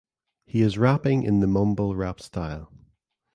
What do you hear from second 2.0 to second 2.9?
style.